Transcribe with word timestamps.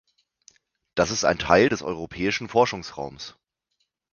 Das 0.95 1.11
ist 1.11 1.25
ein 1.25 1.37
Teil 1.37 1.69
des 1.69 1.83
europäischen 1.83 2.49
Forschungsraums. 2.49 3.37